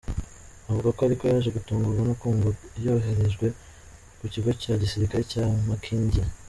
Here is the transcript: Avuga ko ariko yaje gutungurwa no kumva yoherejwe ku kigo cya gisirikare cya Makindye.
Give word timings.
Avuga 0.69 0.89
ko 0.95 1.01
ariko 1.07 1.23
yaje 1.31 1.49
gutungurwa 1.57 2.01
no 2.09 2.15
kumva 2.21 2.47
yoherejwe 2.83 3.47
ku 4.19 4.25
kigo 4.33 4.49
cya 4.61 4.73
gisirikare 4.81 5.23
cya 5.33 5.45
Makindye. 5.69 6.23